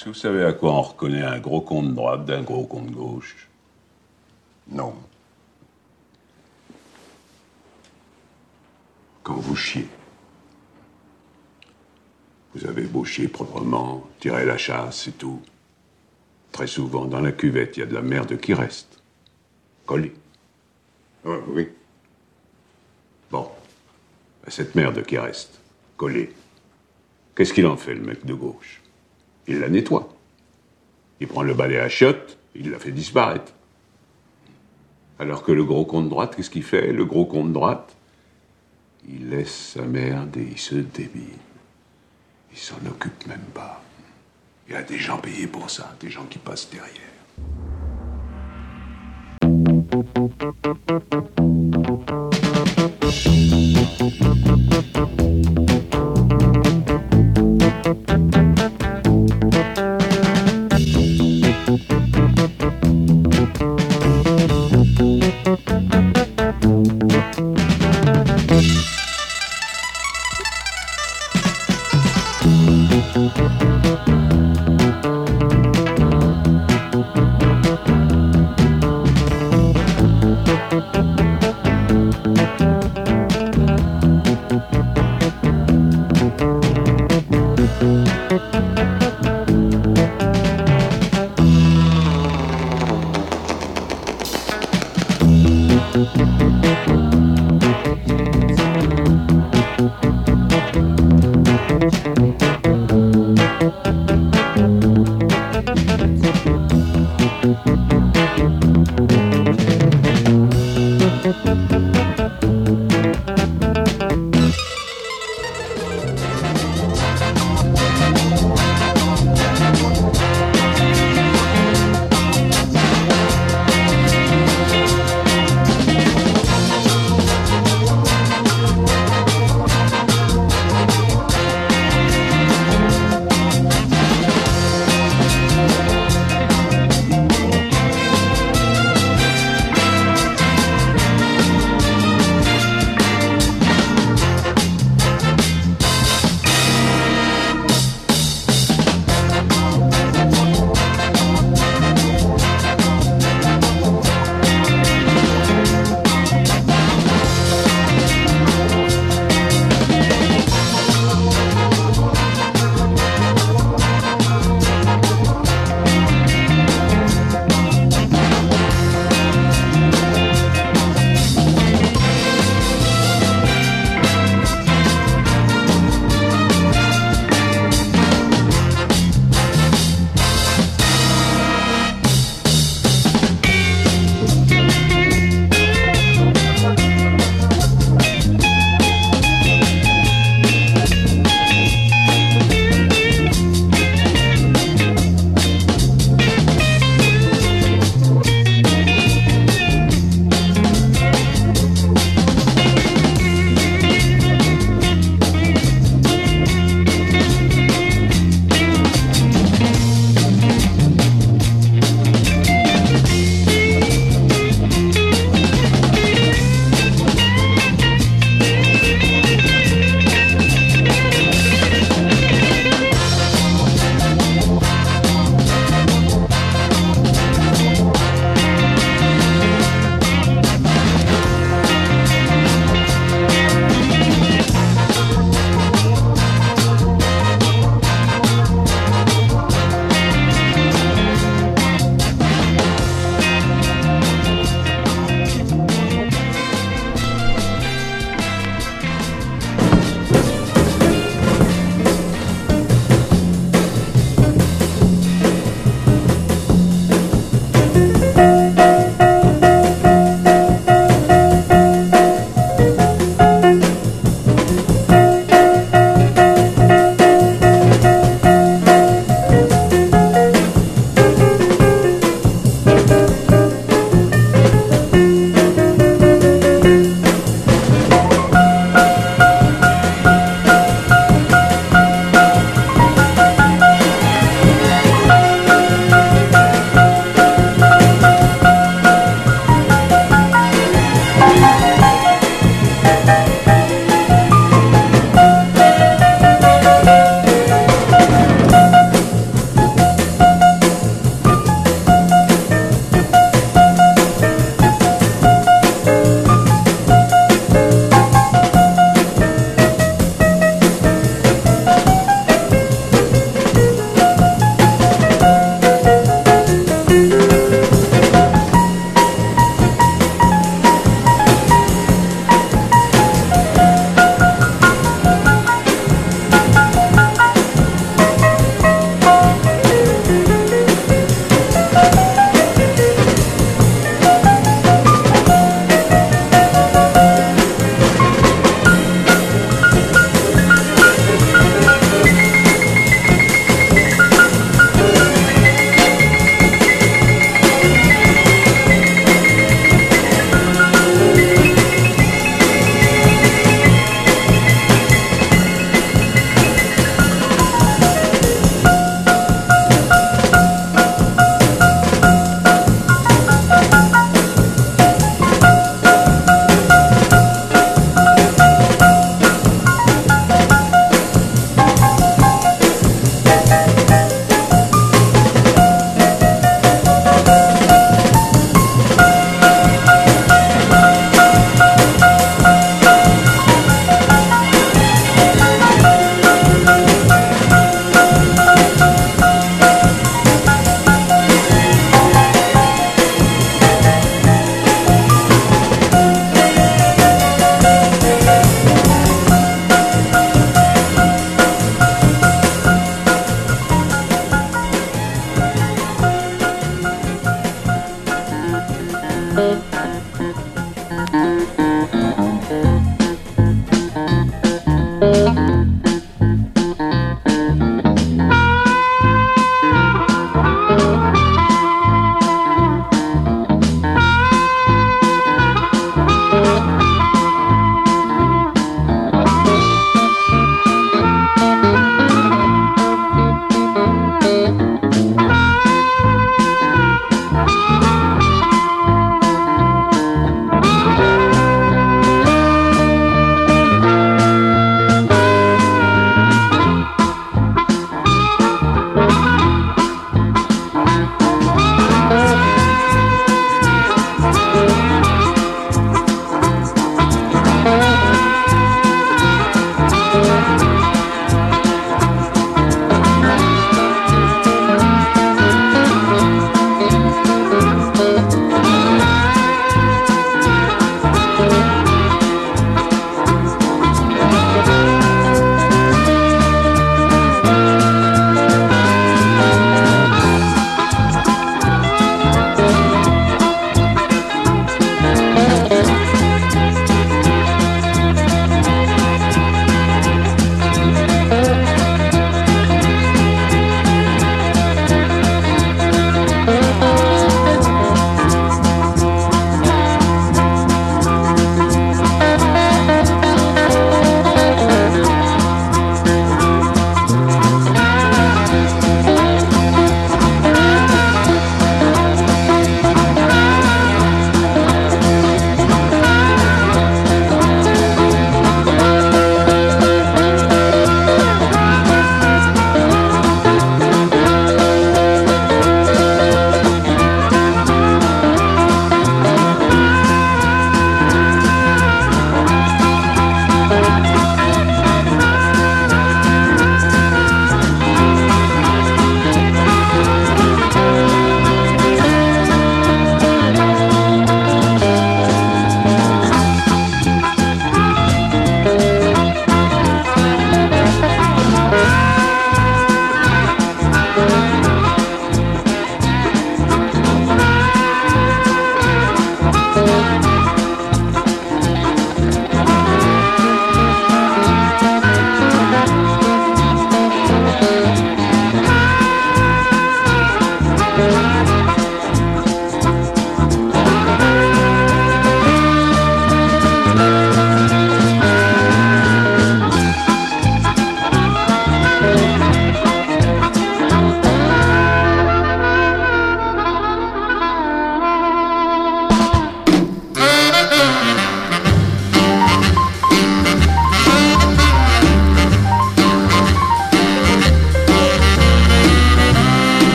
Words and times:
Est-ce 0.00 0.06
que 0.06 0.10
vous 0.14 0.14
savez 0.14 0.44
à 0.46 0.54
quoi 0.54 0.72
on 0.72 0.80
reconnaît 0.80 1.22
un 1.22 1.38
gros 1.40 1.60
con 1.60 1.82
de 1.82 1.92
droite 1.92 2.24
d'un 2.24 2.40
gros 2.40 2.64
con 2.64 2.80
de 2.80 2.90
gauche? 2.90 3.46
Non. 4.68 4.94
Quand 9.22 9.34
vous 9.34 9.56
chiez. 9.56 9.86
Vous 12.54 12.64
avez 12.64 12.84
beau 12.84 13.04
chier 13.04 13.28
proprement, 13.28 14.08
tirer 14.20 14.46
la 14.46 14.56
chasse 14.56 15.08
et 15.08 15.12
tout. 15.12 15.42
Très 16.50 16.66
souvent, 16.66 17.04
dans 17.04 17.20
la 17.20 17.32
cuvette, 17.32 17.76
il 17.76 17.80
y 17.80 17.82
a 17.82 17.86
de 17.86 17.92
la 17.92 18.00
merde 18.00 18.40
qui 18.40 18.54
reste. 18.54 19.02
Collée. 19.84 20.14
Ah, 21.26 21.36
oui. 21.48 21.68
Bon. 23.30 23.50
Ben, 24.42 24.50
Cette 24.50 24.74
merde 24.74 25.04
qui 25.04 25.18
reste, 25.18 25.60
collée. 25.98 26.32
Qu'est-ce 27.36 27.52
qu'il 27.52 27.66
en 27.66 27.76
fait, 27.76 27.92
le 27.92 28.00
mec 28.00 28.24
de 28.24 28.32
gauche? 28.32 28.80
il 29.50 29.58
la 29.58 29.68
nettoie. 29.68 30.08
Il 31.18 31.26
prend 31.26 31.42
le 31.42 31.54
balai 31.54 31.78
à 31.78 31.88
chiottes, 31.88 32.38
il 32.54 32.70
la 32.70 32.78
fait 32.78 32.92
disparaître. 32.92 33.52
Alors 35.18 35.42
que 35.42 35.50
le 35.50 35.64
gros 35.64 35.84
con 35.84 36.02
de 36.02 36.08
droite, 36.08 36.36
qu'est-ce 36.36 36.50
qu'il 36.50 36.62
fait? 36.62 36.92
Le 36.92 37.04
gros 37.04 37.26
con 37.26 37.44
de 37.44 37.52
droite, 37.52 37.96
il 39.08 39.28
laisse 39.28 39.72
sa 39.74 39.82
merde 39.82 40.36
et 40.36 40.46
il 40.52 40.58
se 40.58 40.76
débine. 40.76 41.24
Il 42.52 42.58
s'en 42.58 42.78
occupe 42.88 43.26
même 43.26 43.48
pas. 43.52 43.82
Il 44.68 44.74
y 44.74 44.76
a 44.76 44.82
des 44.82 44.98
gens 44.98 45.18
payés 45.18 45.48
pour 45.48 45.68
ça, 45.68 45.94
des 46.00 46.10
gens 46.10 46.26
qui 46.26 46.38
passent 46.38 46.70
derrière. 46.70 47.10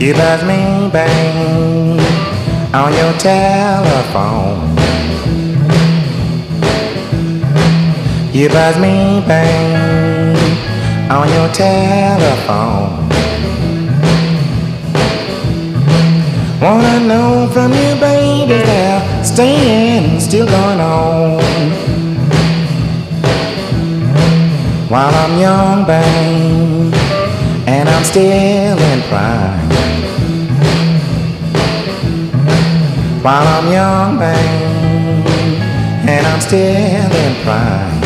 You 0.00 0.14
buzz 0.14 0.42
me, 0.44 0.88
bang, 0.90 2.00
on 2.74 2.90
your 2.94 3.12
telephone. 3.18 4.74
You 8.32 8.48
buzz 8.48 8.78
me, 8.78 9.22
bang, 9.28 10.36
on 11.10 11.28
your 11.28 11.48
telephone. 11.52 13.10
Wanna 16.62 17.00
know 17.00 17.50
from 17.52 17.70
you, 17.72 17.94
baby, 18.00 18.64
they're 18.64 19.22
staying, 19.22 20.18
still 20.18 20.46
going 20.46 20.80
on. 20.80 21.42
While 24.88 25.14
I'm 25.14 25.38
young, 25.38 25.86
bang, 25.86 26.94
and 27.66 27.86
I'm 27.86 28.04
still 28.04 28.78
in 28.78 29.02
prime. 29.10 29.59
While 33.22 33.46
I'm 33.46 33.70
young, 33.70 34.18
baby, 34.18 35.60
and 36.08 36.26
I'm 36.26 36.40
still 36.40 37.12
in 37.24 37.34
pride. 37.44 38.00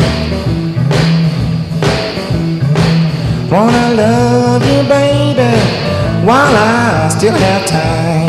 Wanna 3.49 3.93
love 3.95 4.61
you, 4.65 4.83
baby, 4.89 5.55
while 6.25 6.53
I 6.53 7.07
still 7.07 7.31
have 7.33 7.65
time. 7.65 8.24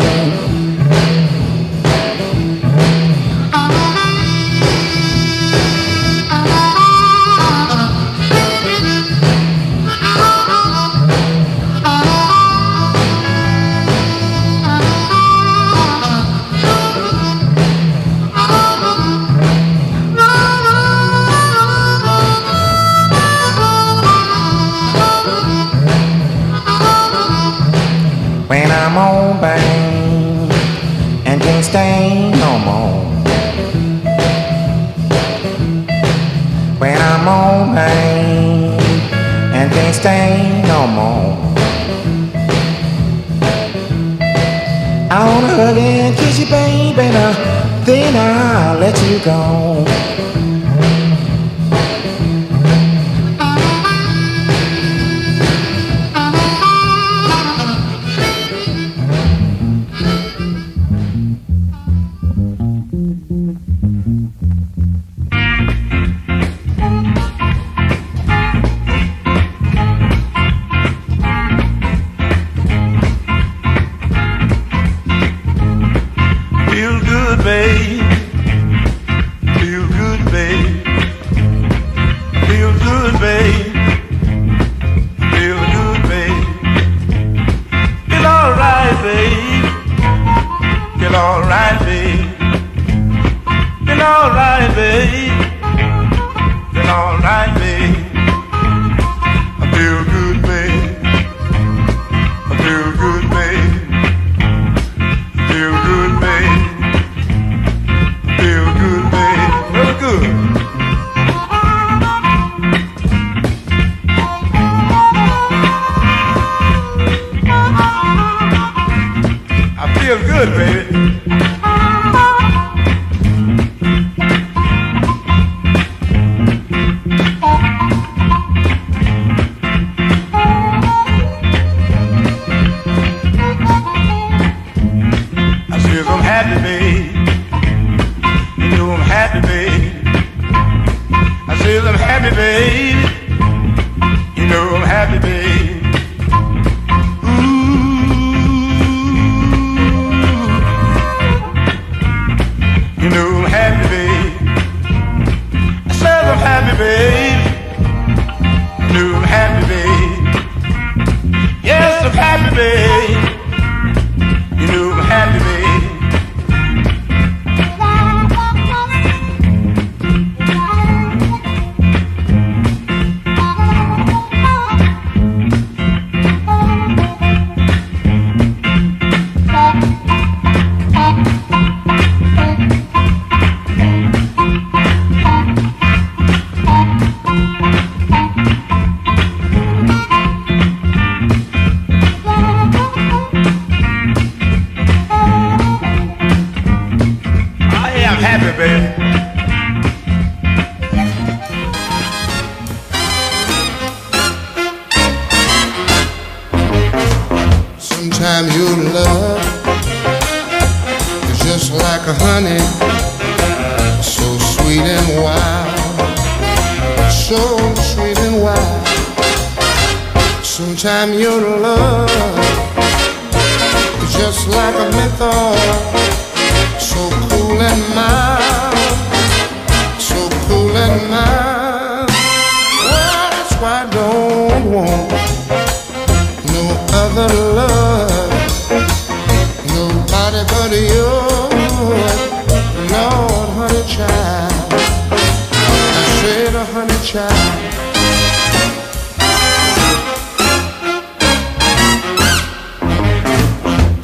and 39.55 39.73
can't 39.73 39.95
stay 39.95 40.63
no 40.67 40.87
more. 40.87 41.37
I 45.11 45.25
wanna 45.27 45.49
hug 45.49 45.77
and 45.77 46.17
kiss 46.17 46.39
you, 46.39 46.47
baby, 46.47 47.11
now 47.11 47.33
then 47.85 48.15
I'll 48.17 48.79
let 48.79 48.97
you 49.03 49.19
go. 49.25 50.26
like 97.27 97.59
me. 97.59 97.86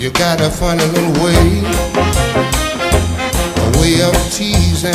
You 0.03 0.11
got 0.11 0.41
a 0.41 0.51
funny 0.51 0.85
little 0.85 1.13
way, 1.23 1.63
a 3.57 3.79
way 3.79 4.03
of 4.03 4.17
teasing 4.33 4.91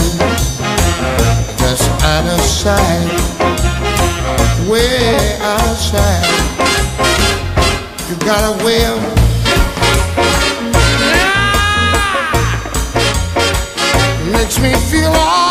that's 1.56 1.88
out 2.04 2.26
of 2.28 2.42
sight, 2.42 3.08
way 4.70 5.38
outside. 5.40 6.28
You 8.10 8.18
got 8.26 8.44
a 8.52 8.66
way 8.66 8.86
of 8.86 9.00
makes 14.34 14.60
me 14.60 14.74
feel 14.92 15.14
all. 15.14 15.47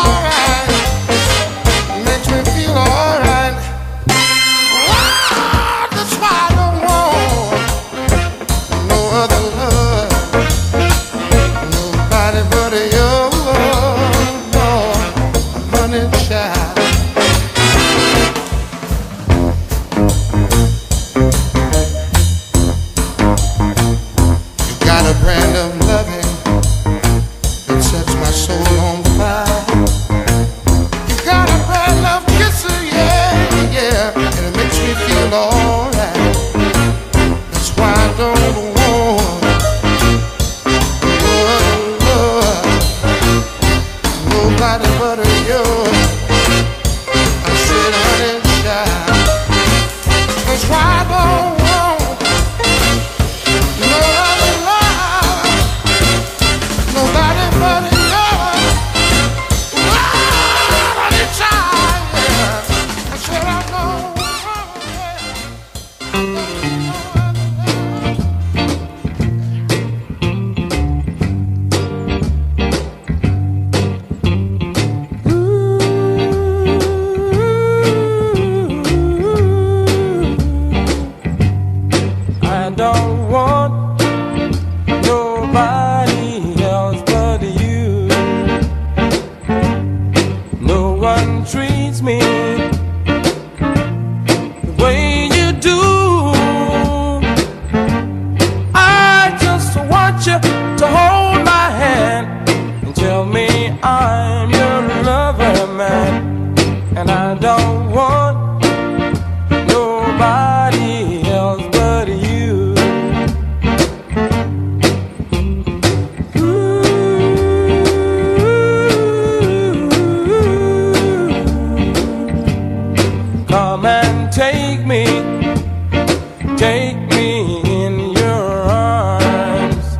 Take 126.57 126.97
me 127.09 127.61
in 127.85 128.13
your 128.13 128.63
arms. 128.67 129.97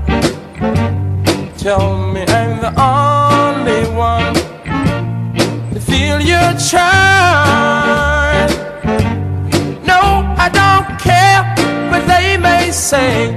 Tell 1.61 1.95
me 2.11 2.21
I'm 2.21 2.59
the 2.59 2.73
only 2.81 3.83
one 3.95 4.33
to 5.71 5.79
feel 5.79 6.19
your 6.19 6.53
charm. 6.57 8.49
No, 9.85 10.01
I 10.35 10.49
don't 10.51 10.99
care 10.99 11.43
what 11.91 12.07
they 12.07 12.37
may 12.37 12.71
say. 12.71 13.36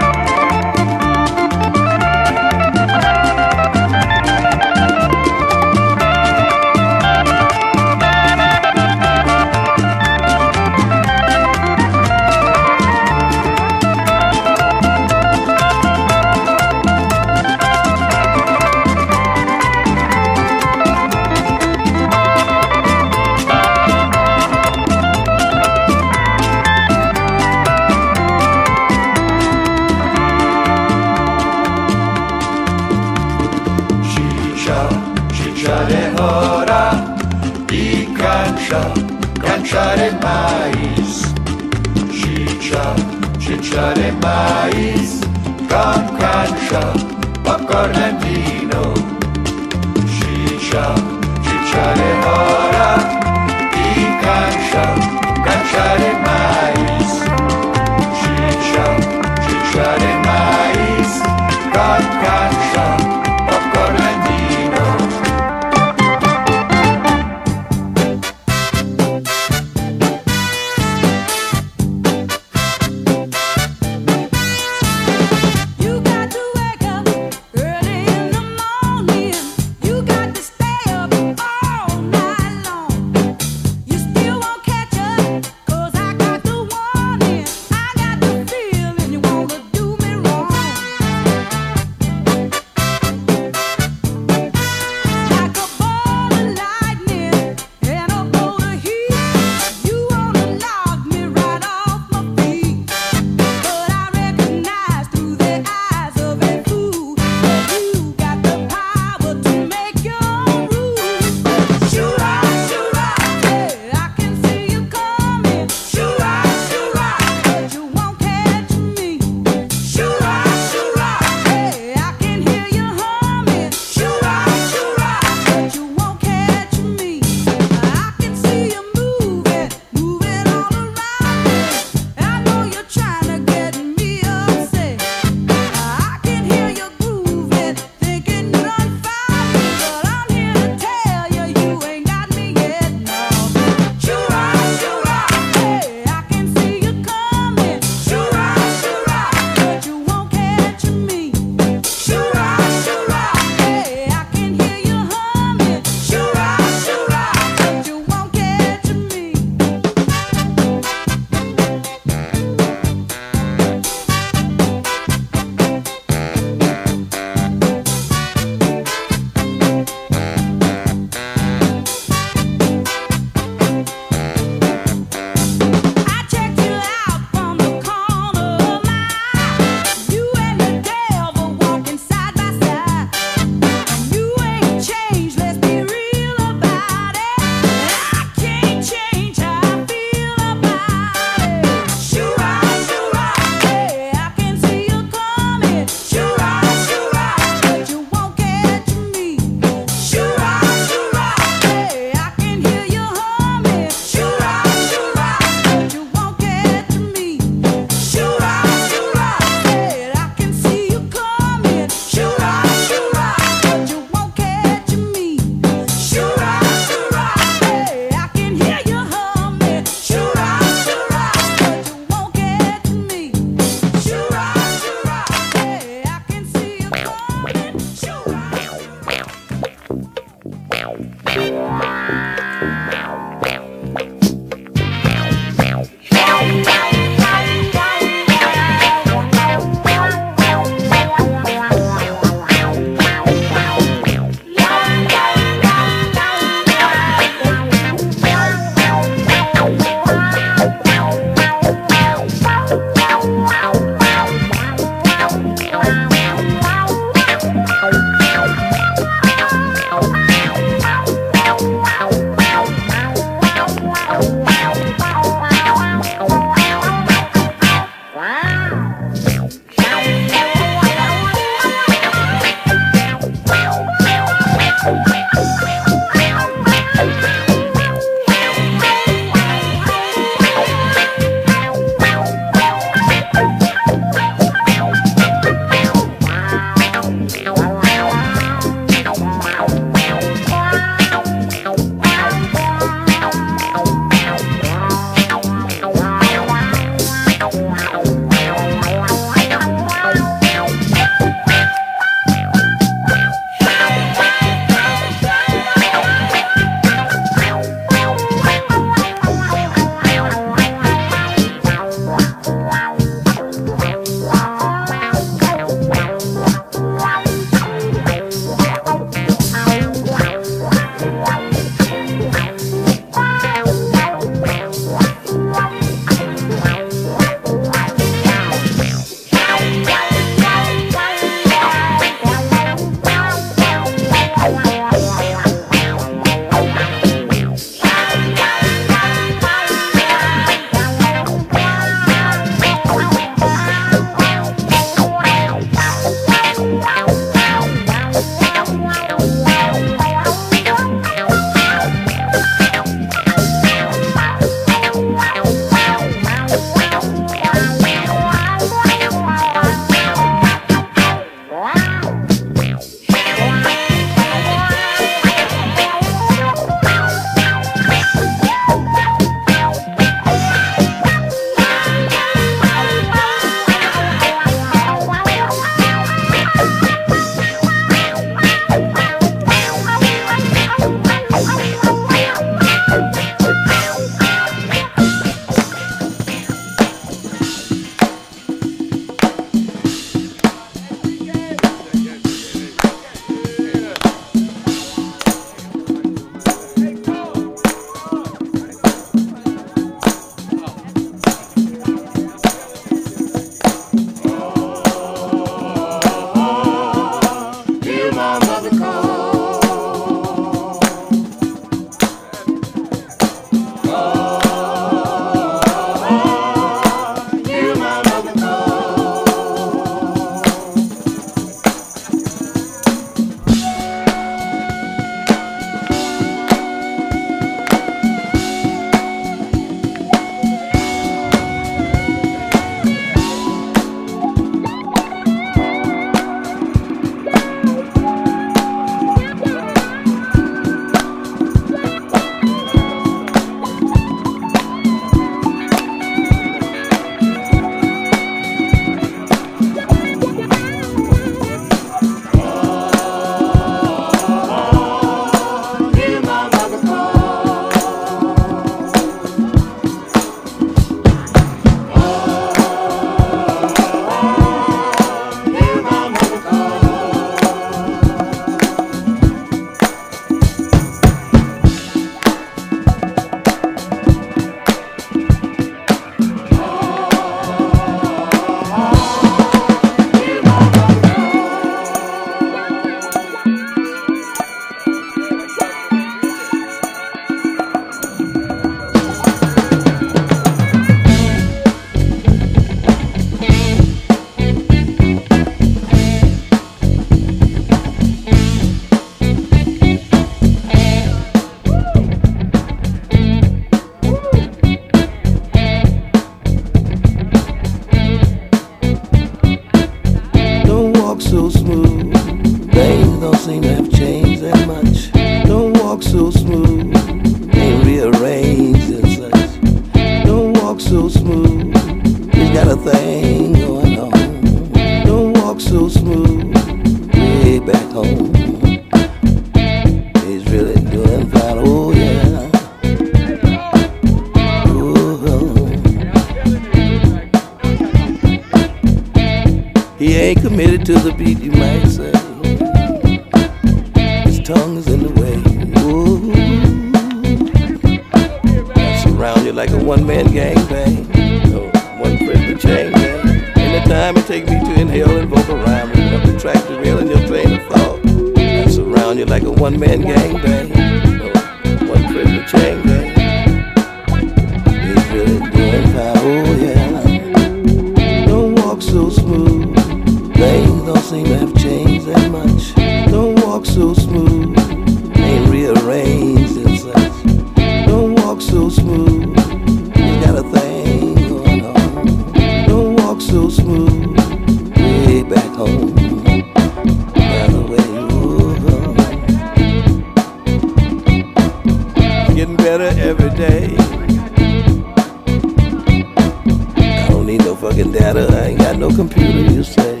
Don't 597.60 597.76
need 597.76 597.86
no 597.86 597.92
fucking 597.92 597.92
data. 597.92 598.26
I 598.30 598.46
ain't 598.48 598.58
got 598.58 598.76
no 598.76 598.90
computer, 598.90 599.52
you 599.52 599.62
say. 599.62 600.00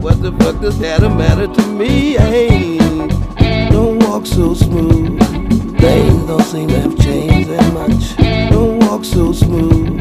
What 0.00 0.22
the 0.22 0.32
fuck 0.40 0.60
does 0.60 0.78
data 0.78 1.08
matter 1.08 1.46
to 1.46 1.66
me? 1.66 2.14
Hey, 2.14 2.78
don't 3.70 3.98
walk 4.04 4.26
so 4.26 4.54
smooth. 4.54 5.20
Things 5.78 6.26
don't 6.26 6.42
seem 6.42 6.68
to 6.68 6.80
have 6.80 6.98
changed 6.98 7.50
that 7.50 7.72
much. 7.72 8.16
Don't 8.50 8.78
walk 8.80 9.04
so 9.04 9.32
smooth. 9.32 9.99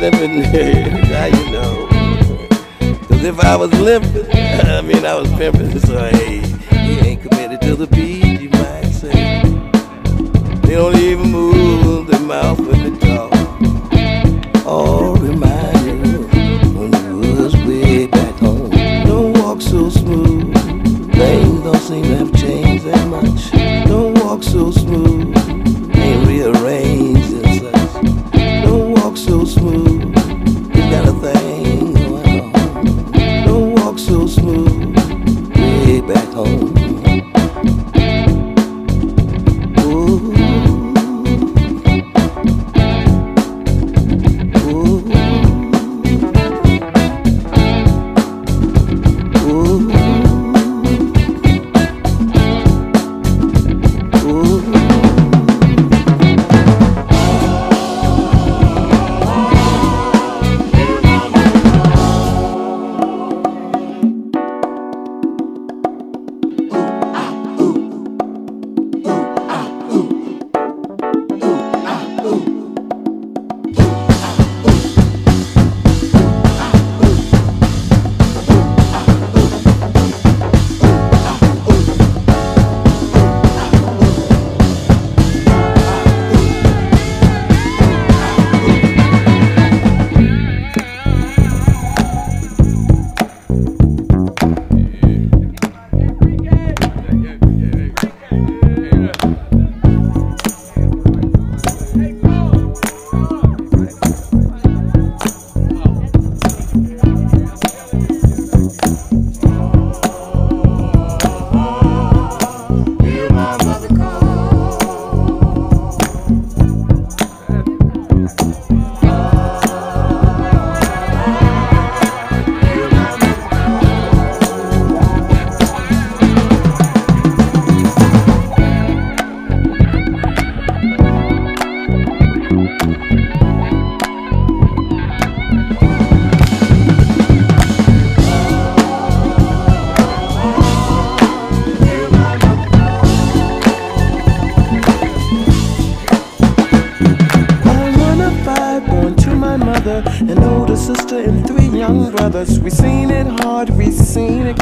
How 0.00 1.26
you 1.26 1.50
know? 1.50 1.86
Cause 3.06 3.22
if 3.22 3.38
I 3.40 3.54
was 3.54 3.70
limping, 3.78 4.26
I 4.32 4.80
mean 4.80 5.04
I 5.04 5.14
was 5.14 5.30
pimping, 5.32 5.78
so 5.80 5.98
hey, 6.08 6.38
he 6.70 6.98
ain't 7.06 7.22
committed 7.22 7.60
to 7.62 7.76
the 7.76 7.86
beat, 7.86 8.40
you 8.40 8.48
might 8.48 8.86
say. 8.86 9.42
They 10.62 10.74
don't 10.74 10.96
even 10.96 11.30
move 11.30 12.06
their 12.06 12.20
mouth 12.20 12.58
when 12.60 12.94
they 12.94 12.99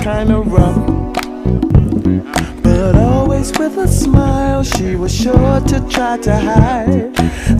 kinda 0.08 0.40
rough. 0.40 0.86
But 2.62 2.94
always 2.96 3.48
with 3.58 3.76
a 3.76 3.88
smile, 3.88 4.62
she 4.62 4.96
was 4.96 5.12
sure 5.14 5.60
to 5.72 5.78
try 5.94 6.16
to 6.26 6.34
hide 6.34 7.14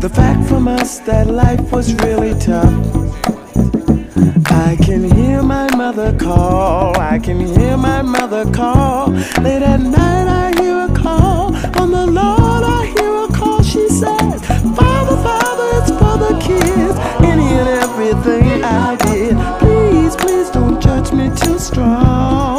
the 0.05 0.11
fact 0.19 0.41
from 0.49 0.67
us 0.67 0.99
that 1.09 1.27
life 1.27 1.67
was 1.71 1.87
really 2.05 2.35
tough. 2.51 2.75
I 4.67 4.77
can 4.87 5.03
hear 5.17 5.43
my 5.43 5.67
mother 5.77 6.11
call, 6.27 6.99
I 7.15 7.19
can 7.19 7.39
hear 7.55 7.77
my 7.77 8.01
mother 8.17 8.45
call. 8.59 9.11
Late 9.45 9.65
at 9.75 9.81
night, 9.81 10.29
I 10.45 10.47
hear 10.61 10.79
a 10.89 10.93
call. 11.05 11.55
On 11.81 11.89
the 11.99 12.07
Lord, 12.21 12.63
I 12.79 12.81
hear 12.95 13.13
a 13.27 13.29
call. 13.39 13.63
She 13.63 13.85
says, 14.01 14.37
Father, 14.79 15.19
Father, 15.27 15.67
it's 15.79 15.93
for 16.01 16.17
the 16.25 16.35
kids. 16.49 16.97
Any 17.31 17.49
and 17.61 17.69
everything 17.85 18.65
I 18.65 18.97
did. 18.97 19.08
Too 21.41 21.59
strong. 21.59 22.58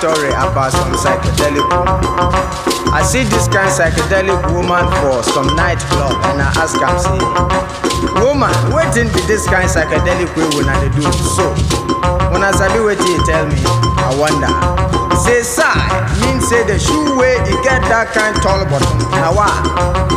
Story 0.00 0.32
about 0.32 0.72
some 0.72 0.92
psychedelic 0.96 1.60
woman. 1.68 2.00
I 2.92 3.04
see 3.04 3.22
this 3.28 3.46
kind 3.52 3.68
psychedelic 3.68 4.40
woman 4.56 4.88
for 5.04 5.20
some 5.22 5.46
nightclub 5.54 6.16
and 6.32 6.40
I 6.40 6.48
ask 6.56 6.80
am 6.80 6.96
say, 6.96 7.20
woman, 8.24 8.48
wetin 8.72 9.12
be 9.12 9.20
this 9.28 9.44
kind 9.44 9.68
psychedelic 9.68 10.32
wey 10.40 10.48
una 10.56 10.72
dey 10.80 10.88
do 10.96 11.04
so? 11.36 11.52
Una 12.32 12.48
sabi 12.56 12.80
wetin 12.80 13.20
e 13.20 13.24
tell 13.28 13.44
me? 13.44 13.60
I 14.00 14.16
wonder. 14.16 14.48
Say 15.20 15.42
sigh 15.44 15.76
mean 16.24 16.40
say 16.40 16.64
the 16.64 16.78
shoe 16.80 17.18
wey 17.20 17.36
e 17.44 17.54
get 17.62 17.84
that 17.92 18.08
kind 18.16 18.32
tall 18.40 18.64
bottom 18.72 18.98
na 19.20 19.28
wa. 19.36 19.46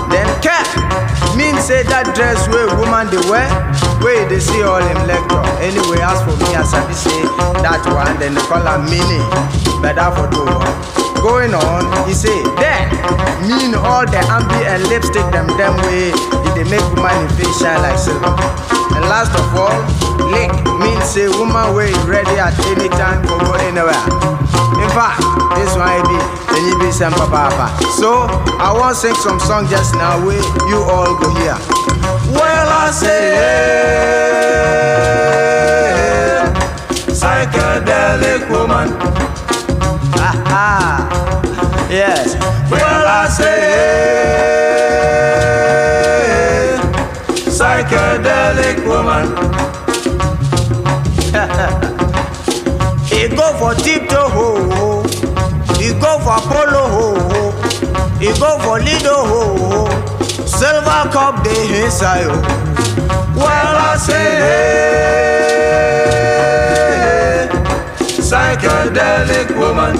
Then 0.07 0.25
cap 0.39 0.63
mean 1.36 1.59
say 1.59 1.84
that 1.91 2.15
dress 2.15 2.47
wey 2.47 2.65
woman 2.79 3.11
dey 3.11 3.19
wear 3.27 3.45
you 3.99 4.29
dey 4.31 4.39
see 4.39 4.63
all 4.63 4.79
im 4.79 5.03
lecture. 5.07 5.43
Anyway, 5.59 5.99
as 5.99 6.23
for 6.23 6.36
me, 6.39 6.55
I 6.55 6.63
sabi 6.63 6.95
say 6.95 7.21
that 7.67 7.84
one 7.91 8.15
dem 8.23 8.34
dey 8.34 8.41
call 8.47 8.63
am 8.63 8.88
mini. 8.88 9.19
Better 9.84 10.09
for 10.15 10.31
do 10.31 10.47
Going 11.19 11.51
on, 11.53 11.84
he 12.07 12.13
say 12.15 12.31
then 12.55 12.88
mean 13.47 13.75
all 13.75 14.07
the 14.07 14.19
ambi 14.31 14.59
and 14.63 14.84
lipstick 14.88 15.27
them 15.36 15.47
them 15.59 15.75
way 15.84 16.11
e 16.11 16.49
they 16.55 16.63
make 16.71 16.84
woman 16.95 17.11
im 17.19 17.27
face 17.36 17.59
shine 17.59 17.81
like 17.84 17.99
silver. 17.99 18.31
And 18.95 19.03
last 19.11 19.36
of 19.36 19.43
all, 19.55 19.75
lick 20.31 20.51
mean 20.79 20.99
say 21.03 21.27
woman 21.27 21.75
way 21.75 21.91
ready 22.07 22.39
at 22.39 22.55
any 22.71 22.88
time 22.95 23.23
for 23.27 23.39
go 23.43 23.53
anywhere. 23.59 24.03
In 24.84 24.89
fact, 24.95 25.19
this 25.55 25.75
one 25.79 25.99
be 26.07 26.15
then 26.51 26.63
you 26.67 26.75
be 26.79 26.91
some 26.91 27.11
papa. 27.13 27.71
So 27.99 28.27
I 28.59 28.71
want 28.75 28.95
sing 28.95 29.15
some 29.15 29.39
song 29.39 29.67
just 29.67 29.95
now 29.95 30.19
wey 30.25 30.39
you 30.71 30.79
all 30.91 31.15
go 31.19 31.27
hear. 31.39 31.55
Well 32.36 32.67
I 32.67 32.91
say 32.91 33.36
hey, 36.03 36.51
psychedelic 37.11 38.47
woman. 38.51 38.91
Yes. 41.93 42.33
Well 42.71 43.05
I 43.05 43.27
say 43.29 43.61
psychedelic 47.57 48.77
woman. 48.87 49.25
He 53.13 53.27
go 53.29 53.47
for 53.59 53.73
tiptoe 53.75 54.27
ho 54.35 54.47
ho. 54.73 55.03
He 55.79 55.89
go 56.03 56.11
for 56.25 56.39
polo 56.49 56.83
ho 56.95 57.05
ho. 57.29 57.41
He 58.19 58.29
go 58.41 58.51
for 58.63 58.79
lido 58.79 59.15
ho 59.29 59.41
ho. 59.69 59.81
Silver 60.47 61.03
cup 61.13 61.43
dey 61.43 61.83
inside 61.83 62.25
o. 62.25 62.27
Well 63.37 63.75
I 63.91 63.97
say 64.07 64.33
psychedelic 68.27 69.49
woman. 69.61 69.95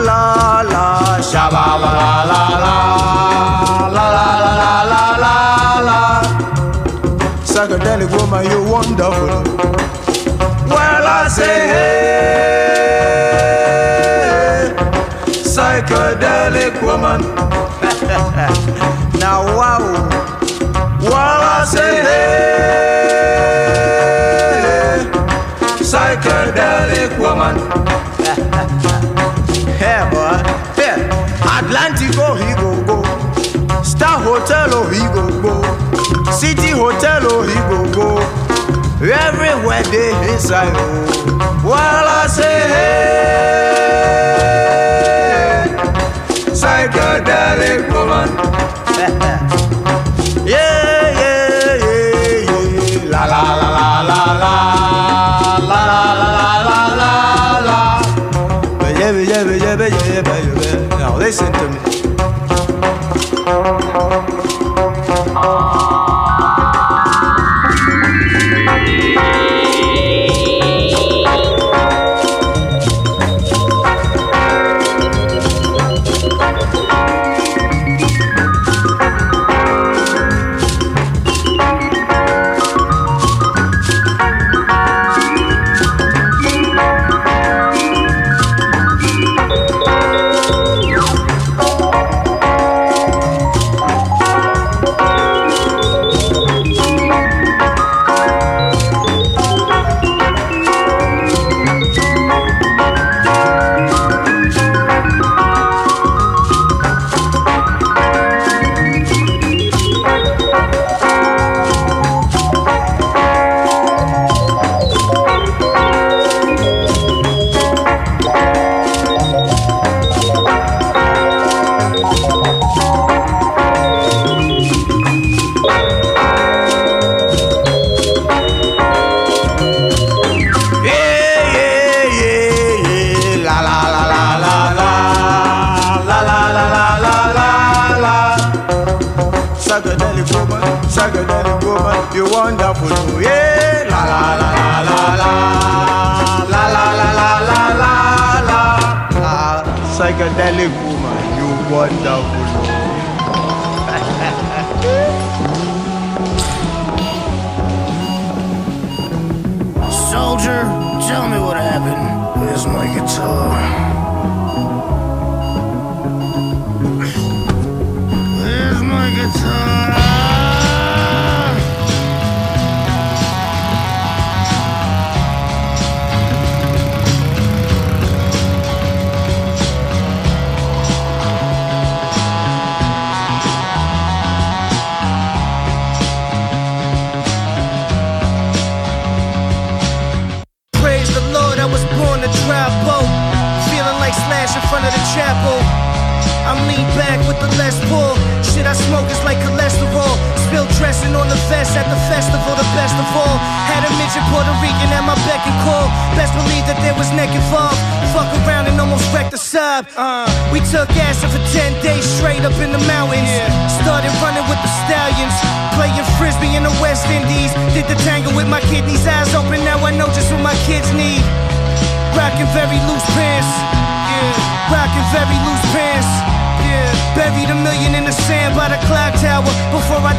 la 0.00 0.62
la, 0.62 1.20
shaba 1.20 1.78
ba 1.80 1.90
la 1.98 2.10
la 2.30 2.40
la, 2.64 2.76
la 3.96 4.06
la 4.16 4.26
la 4.44 4.52
la 4.60 4.72
la 4.92 5.04
la 5.24 5.36
la. 5.88 6.00
Psychedelic 7.44 8.10
woman, 8.16 8.42
you 8.50 8.60
wonderful. 8.72 9.42
Well, 10.72 11.04
I 11.06 11.08
say 11.28 11.58
hey, 11.74 12.20
psychedelic 15.54 16.74
woman. 16.82 17.20
now 19.20 19.40
wow, 19.58 19.82
well 21.02 21.40
I 21.56 21.58
say 21.74 21.94
hey, 23.28 25.04
psychedelic 25.82 27.12
woman. 27.18 27.56
City 36.38 36.70
Hotel, 36.70 37.22
oh, 37.24 37.42
he 37.42 37.54
go 37.68 37.82
go. 37.92 38.08
Everywhere 39.02 39.82
they 39.90 40.10
inside, 40.32 40.72
oh. 40.72 40.80
Well, 41.64 42.06
I 42.06 42.26
say, 42.28 42.60
hey, 45.58 45.74
psychedelic 46.54 47.90
woman. 47.92 48.28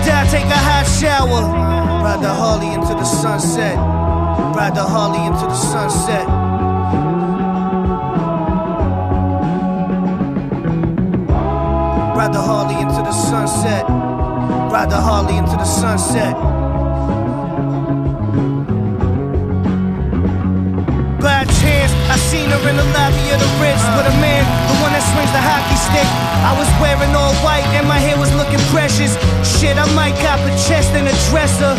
Die, 0.06 0.28
take 0.32 0.45
a 0.45 0.58
hot 0.58 0.86
shower. 0.86 1.43
Ride 2.04 2.22
the 2.22 2.34
Harley 2.34 2.74
into 2.74 2.93
the 2.93 3.04
sunset. 3.04 3.78
Ride 4.56 4.76
the 4.76 4.84
Harley 4.84 5.26
into 5.26 5.45
the 5.45 5.54
sunset. 5.54 6.28
Ride 12.18 12.34
the 12.34 12.41
Harley 12.41 12.76
into 12.82 13.02
the 13.02 13.12
sunset. 13.12 13.86
Ride 13.88 14.89
the 14.89 15.02
Harley 15.02 15.38
into 15.38 15.56
the 15.56 15.66
sunset. 15.66 16.36
By 21.22 21.45
chance, 21.62 21.93
I 22.10 22.18
seen 22.18 22.50
her 22.50 22.70
in 22.70 22.76
the 22.76 22.84
lobby 22.95 23.26
of 23.34 23.39
the 23.39 23.50
Ritz 23.62 23.84
with 23.95 24.08
a 24.08 24.16
man, 24.20 24.43
one 24.80 24.91
that 24.95 25.03
swings 25.11 25.32
the 25.36 25.43
hockey 25.43 25.75
stick. 25.75 26.07
I 26.43 26.55
was 26.55 26.67
wearing 26.80 27.11
all 27.15 27.36
white 27.43 27.67
and 27.75 27.88
my 27.88 27.99
hair 27.99 28.15
was 28.15 28.32
looking 28.36 28.59
precious. 28.71 29.15
Shit, 29.43 29.75
I 29.75 29.86
might 29.95 30.15
cop 30.23 30.39
a 30.43 30.51
chest 30.67 30.95
and 30.95 31.07
a 31.07 31.15
dresser. 31.32 31.73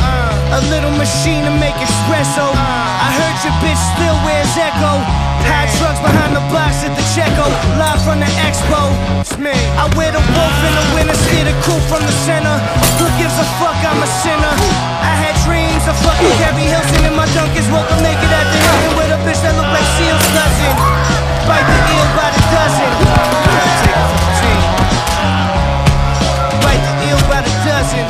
A 0.53 0.61
little 0.69 0.93
machine 1.01 1.45
to 1.49 1.53
make 1.57 1.77
espresso. 1.81 2.53
I 2.53 3.09
heard 3.17 3.37
your 3.45 3.57
bitch 3.65 3.81
still 3.97 4.17
wears 4.25 4.53
Echo. 4.57 5.01
High 5.49 5.69
trucks 5.81 6.01
behind 6.05 6.37
the 6.37 6.45
box 6.53 6.85
at 6.85 6.93
the 6.93 7.05
Checo. 7.17 7.49
Live 7.81 8.01
from 8.05 8.21
the 8.21 8.31
Expo. 8.45 8.93
I 9.41 9.89
wear 9.97 10.13
the 10.13 10.21
wolf 10.21 10.57
in 10.69 10.73
the 10.77 10.87
winter, 10.93 11.17
steer 11.17 11.49
the 11.49 11.57
coupe 11.65 11.81
from 11.89 12.05
the 12.05 12.17
center. 12.29 12.57
Who 13.01 13.09
gives 13.17 13.33
a 13.41 13.47
fuck? 13.57 13.77
I'm 13.81 14.05
a 14.05 14.11
sinner. 14.21 14.55
I 15.01 15.17
had 15.17 15.35
dreams 15.49 15.85
of 15.89 15.97
fucking 16.05 16.35
Gary 16.37 16.69
Hilton 16.69 17.09
in 17.09 17.17
my. 17.17 17.25
Woke 17.71 17.87
up 17.87 18.03
naked 18.03 18.33
at 18.35 18.47
the 18.51 18.59
Hilton 18.59 18.97
with 18.99 19.15
a 19.15 19.19
bitch 19.23 19.41
that 19.47 19.55
look 19.55 19.71
like 19.71 19.87
Seal's 19.95 20.27
cousin. 20.35 21.10
Bite 21.51 21.67
the 21.67 21.79
eel 21.91 22.09
by 22.15 22.31
the 22.31 22.43
dozen. 22.55 22.91
Take 24.39 24.63
from. 24.71 24.71
Bite 26.63 26.83
the 26.87 26.95
eel 27.11 27.21
by 27.27 27.41
the 27.43 27.55
dozen. 27.67 28.07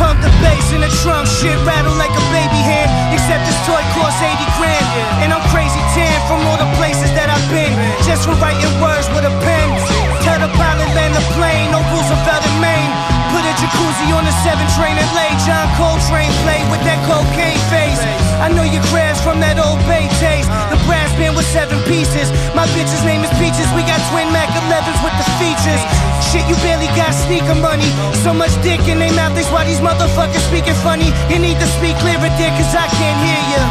Pump 0.00 0.18
the 0.24 0.32
bass 0.40 0.72
in 0.72 0.80
the 0.80 0.88
shit 1.28 1.54
rattle 1.68 1.92
like 2.00 2.10
a 2.16 2.24
baby 2.32 2.60
hand. 2.64 2.88
Except 3.12 3.44
this 3.44 3.60
toy 3.68 3.84
costs 3.92 4.24
80 4.24 4.40
grand. 4.56 4.86
And 5.20 5.28
I'm 5.36 5.44
crazy 5.52 5.84
tan 5.92 6.16
from 6.26 6.40
all 6.48 6.56
the 6.56 6.70
places 6.80 7.12
that 7.12 7.28
I've 7.28 7.44
been. 7.52 7.76
Just 8.08 8.24
for 8.24 8.34
writing 8.40 8.72
words 8.80 9.06
with 9.12 9.28
a 9.28 9.34
pen. 9.44 10.11
Tell 10.22 10.38
pilot 10.54 10.86
land 10.94 11.18
the 11.18 11.24
plane, 11.34 11.74
no 11.74 11.82
Roosevelt 11.90 12.46
in 12.46 12.56
Maine. 12.62 12.92
Put 13.34 13.42
a 13.42 13.52
jacuzzi 13.58 14.06
on 14.14 14.22
the 14.22 14.34
7 14.46 14.54
train 14.78 14.94
and 14.94 15.10
lay 15.18 15.34
John 15.42 15.66
Coltrane 15.74 16.30
play 16.46 16.62
with 16.70 16.78
that 16.86 17.02
cocaine 17.10 17.58
face. 17.66 17.98
I 18.38 18.46
know 18.46 18.62
you 18.62 18.78
crabs 18.94 19.18
from 19.18 19.42
that 19.42 19.58
old 19.58 19.82
bay 19.90 20.06
taste. 20.22 20.46
The 20.70 20.78
brass 20.86 21.10
band 21.18 21.34
was 21.34 21.46
seven 21.50 21.78
pieces. 21.90 22.30
My 22.54 22.70
bitch's 22.70 23.02
name 23.02 23.26
is 23.26 23.32
Peaches. 23.34 23.66
We 23.74 23.82
got 23.82 23.98
twin 24.14 24.30
Mac 24.30 24.46
11s 24.54 25.00
with 25.02 25.16
the 25.18 25.26
features. 25.42 25.82
Shit, 26.30 26.46
you 26.46 26.54
barely 26.62 26.90
got 26.94 27.10
sneaker 27.14 27.58
money. 27.58 27.90
So 28.22 28.30
much 28.30 28.54
dick 28.62 28.82
in 28.86 29.02
their 29.02 29.10
mouth, 29.18 29.34
that's 29.34 29.50
why 29.50 29.66
these 29.66 29.82
motherfuckers 29.82 30.44
speaking 30.46 30.78
funny. 30.86 31.10
You 31.26 31.42
need 31.42 31.58
to 31.58 31.68
speak 31.78 31.98
clearer, 31.98 32.30
dick, 32.38 32.54
cause 32.54 32.74
I 32.78 32.86
can't 32.94 33.18
hear 33.26 33.42
you. 33.58 33.62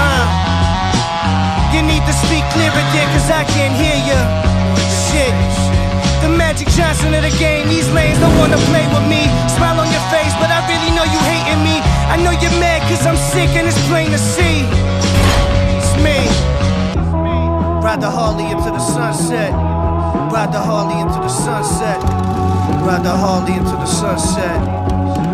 Uh. 0.00 0.26
You 1.76 1.84
need 1.84 2.00
to 2.08 2.14
speak 2.24 2.44
clearer, 2.56 2.84
dick, 2.96 3.08
cause 3.12 3.28
I 3.28 3.44
can't 3.44 3.76
hear 3.76 3.98
you. 4.08 4.20
Shit. 5.08 5.32
The 6.22 6.28
Magic 6.28 6.68
Johnson 6.76 7.14
of 7.14 7.22
the 7.22 7.34
game, 7.38 7.68
these 7.68 7.88
lanes 7.92 8.18
don't 8.18 8.36
wanna 8.36 8.58
play 8.68 8.84
with 8.92 9.06
me. 9.08 9.24
Smile 9.56 9.80
on 9.80 9.88
your 9.88 10.04
face, 10.12 10.34
but 10.40 10.50
I 10.50 10.60
really 10.68 10.90
know 10.96 11.04
you 11.04 11.20
hating 11.32 11.62
me. 11.64 11.80
I 12.12 12.16
know 12.16 12.32
you're 12.32 12.58
mad 12.60 12.82
cause 12.88 13.06
I'm 13.06 13.16
sick 13.16 13.50
and 13.56 13.66
it's 13.66 13.80
plain 13.88 14.10
to 14.10 14.18
see. 14.18 14.66
It's 15.78 15.94
me. 16.04 16.18
Ride 17.80 18.00
the 18.00 18.10
Harley 18.10 18.50
into 18.50 18.70
the 18.70 18.80
sunset. 18.80 19.52
Ride 20.32 20.52
the 20.52 20.60
Harley 20.60 21.00
into 21.00 21.18
the 21.20 21.28
sunset. 21.28 22.02
Ride 22.84 23.04
the 23.04 23.16
Harley 23.16 23.54
into 23.54 23.70
the 23.70 23.86
sunset. 23.86 24.60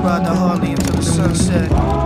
Ride 0.05 0.25
the 0.25 0.35
Harley 0.35 0.71
into 0.73 0.93
the 0.93 1.03
sunset. 1.03 2.04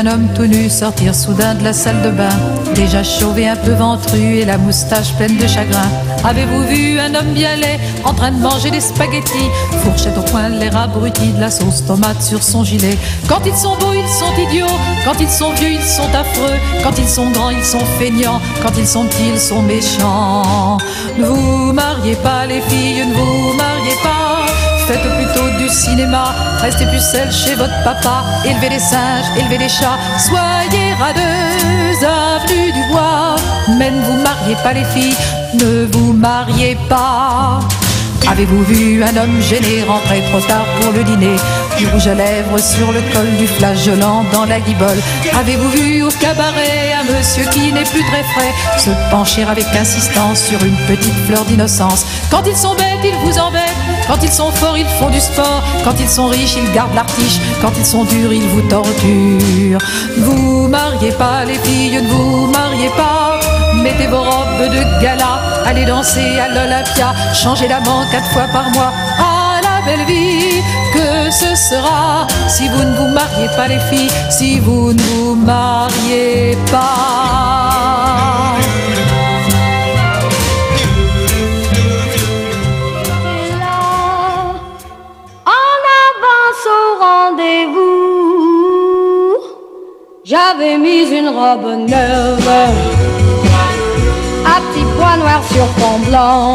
Un 0.00 0.06
homme 0.06 0.28
tout 0.34 0.46
nu 0.46 0.70
sortir 0.70 1.14
soudain 1.14 1.54
de 1.54 1.64
la 1.64 1.74
salle 1.74 2.00
de 2.02 2.10
bain. 2.10 2.30
Déjà 2.74 3.02
chauvé, 3.02 3.48
un 3.48 3.56
peu 3.56 3.72
ventru 3.72 4.38
et 4.38 4.46
la 4.46 4.56
moustache 4.56 5.12
pleine 5.14 5.36
de 5.36 5.46
chagrin. 5.46 5.88
Avez-vous 6.24 6.64
vu 6.68 6.98
un 6.98 7.14
homme 7.14 7.32
bien 7.34 7.54
laid 7.56 7.78
en 8.04 8.14
train 8.14 8.30
de 8.30 8.38
manger 8.38 8.70
des 8.70 8.80
spaghettis? 8.80 9.50
Fourchette 9.82 10.16
au 10.16 10.22
coin, 10.30 10.48
l'air 10.48 10.74
abruti 10.74 11.32
de 11.32 11.40
la 11.40 11.50
sauce 11.50 11.84
tomate 11.84 12.22
sur 12.22 12.42
son 12.42 12.64
gilet. 12.64 12.96
Quand 13.28 13.40
ils 13.44 13.56
sont 13.56 13.76
beaux, 13.76 13.92
ils 13.92 14.08
sont 14.08 14.32
idiots. 14.48 14.78
Quand 15.04 15.20
ils 15.20 15.28
sont 15.28 15.52
vieux, 15.52 15.72
ils 15.72 15.82
sont 15.82 16.10
affreux. 16.14 16.56
Quand 16.82 16.96
ils 16.98 17.08
sont 17.08 17.30
grands, 17.30 17.50
ils 17.50 17.64
sont 17.64 17.84
feignants. 17.98 18.40
Quand 18.62 18.72
ils 18.78 18.88
sont 18.88 19.04
petits, 19.04 19.30
ils 19.34 19.40
sont 19.40 19.62
méchants. 19.62 20.78
Ne 21.18 21.26
vous 21.26 21.72
mariez 21.74 22.14
pas 22.16 22.46
les 22.46 22.62
filles, 22.62 23.04
ne 23.06 23.14
vous 23.14 23.54
mariez 23.54 23.96
pas 24.02 24.29
Faites 24.90 25.02
plutôt 25.02 25.48
du 25.56 25.68
cinéma, 25.68 26.34
restez 26.60 26.84
pucelle 26.86 27.30
chez 27.30 27.54
votre 27.54 27.80
papa, 27.84 28.24
élevez 28.44 28.70
les 28.70 28.80
singes, 28.80 29.26
élevez 29.38 29.58
les 29.58 29.68
chats, 29.68 29.96
soyez 30.18 30.94
radeuses, 30.98 32.02
avenue 32.02 32.72
du 32.72 32.82
bois. 32.90 33.36
Mais 33.78 33.92
ne 33.92 34.00
vous 34.00 34.20
mariez 34.20 34.56
pas 34.64 34.72
les 34.72 34.82
filles, 34.82 35.14
ne 35.54 35.84
vous 35.84 36.12
mariez 36.12 36.76
pas. 36.88 37.60
Avez-vous 38.28 38.64
vu 38.64 39.04
un 39.04 39.16
homme 39.16 39.40
gêné 39.40 39.84
rentrer 39.86 40.22
trop 40.28 40.40
tard 40.40 40.64
pour 40.80 40.92
le 40.92 41.04
dîner? 41.04 41.36
Du 41.78 41.86
rouge 41.86 42.08
à 42.08 42.14
lèvres 42.14 42.58
sur 42.58 42.90
le 42.90 43.00
col, 43.12 43.30
du 43.38 43.46
flageolant 43.46 44.24
dans 44.32 44.44
la 44.44 44.58
guibole. 44.58 45.00
Avez-vous 45.38 45.70
vu 45.70 46.02
au 46.02 46.10
cabaret 46.10 46.94
un 47.00 47.04
monsieur 47.16 47.44
qui 47.52 47.72
n'est 47.72 47.84
plus 47.84 48.02
très 48.02 48.24
frais 48.34 48.52
se 48.76 48.90
pencher 49.12 49.44
avec 49.44 49.66
insistance 49.74 50.40
sur 50.40 50.62
une 50.64 50.76
petite 50.88 51.14
fleur 51.26 51.44
d'innocence? 51.44 52.04
Quand 52.28 52.42
ils 52.44 52.56
sont 52.56 52.74
bêtes, 52.74 53.04
ils 53.04 53.16
vous 53.24 53.38
embêtent. 53.38 53.99
Quand 54.10 54.24
ils 54.24 54.32
sont 54.32 54.50
forts, 54.50 54.76
ils 54.76 54.88
font 54.98 55.08
du 55.08 55.20
sport. 55.20 55.62
Quand 55.84 55.94
ils 56.00 56.08
sont 56.08 56.26
riches, 56.26 56.56
ils 56.56 56.72
gardent 56.72 56.96
l'artiche. 56.96 57.38
Quand 57.62 57.70
ils 57.78 57.86
sont 57.86 58.02
durs, 58.02 58.32
ils 58.32 58.48
vous 58.48 58.62
torturent. 58.62 59.78
Vous 60.18 60.66
mariez 60.66 61.12
pas 61.12 61.44
les 61.44 61.54
filles, 61.54 62.02
ne 62.02 62.08
vous 62.08 62.48
mariez 62.48 62.88
pas. 62.96 63.38
Mettez 63.76 64.08
vos 64.08 64.22
robes 64.22 64.68
de 64.68 65.00
gala, 65.00 65.38
allez 65.64 65.84
danser 65.84 66.40
à 66.40 66.48
l'Olympia, 66.48 67.14
changez 67.32 67.68
d'amant 67.68 68.04
quatre 68.10 68.32
fois 68.32 68.48
par 68.52 68.68
mois. 68.70 68.92
Ah 69.20 69.60
la 69.62 69.86
belle 69.86 70.04
vie 70.06 70.60
que 70.92 71.30
ce 71.30 71.54
sera 71.54 72.26
si 72.48 72.68
vous 72.68 72.82
ne 72.82 72.96
vous 72.96 73.14
mariez 73.14 73.46
pas 73.56 73.68
les 73.68 73.78
filles, 73.78 74.10
si 74.28 74.58
vous 74.58 74.92
ne 74.92 75.02
vous 75.02 75.36
mariez 75.36 76.58
pas. 76.72 78.09
J'avais 90.30 90.78
mis 90.78 91.10
une 91.10 91.28
robe 91.28 91.88
neuve, 91.88 92.50
à 94.46 94.60
petits 94.60 94.86
pois 94.96 95.16
noirs 95.16 95.42
sur 95.52 95.66
fond 95.76 95.98
blanc. 96.08 96.54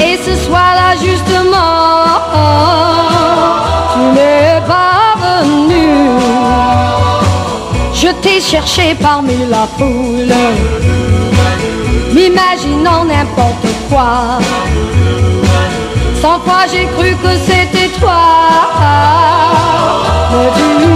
Et 0.00 0.16
ce 0.16 0.34
soir-là, 0.46 0.96
justement, 0.96 2.22
tu 3.92 3.98
n'es 4.14 4.62
pas 4.66 5.12
venu. 5.20 5.88
Je 7.92 8.08
t'ai 8.22 8.40
cherché 8.40 8.96
parmi 8.98 9.36
la 9.50 9.66
foule, 9.76 10.34
m'imaginant 12.14 13.04
n'importe 13.04 13.68
quoi. 13.90 14.38
Cent 16.22 16.40
fois 16.46 16.64
j'ai 16.72 16.86
cru 16.96 17.14
que 17.22 17.36
c'était 17.46 17.90
toi, 18.00 18.22
mais 20.32 20.50
tu 20.56 20.88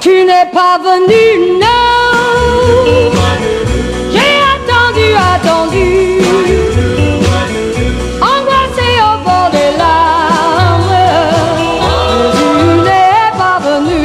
Tu 0.00 0.24
n'es 0.24 0.46
pas 0.52 0.78
venu, 0.78 1.58
non. 1.60 3.10
J'ai 4.12 4.34
attendu, 4.54 5.06
attendu, 5.34 5.90
angoissé 8.20 8.88
au 9.08 9.14
bord 9.24 9.50
des 9.52 9.70
larmes, 9.78 11.04
tu 12.36 12.48
n'es 12.86 13.30
pas 13.38 13.58
venu. 13.68 14.02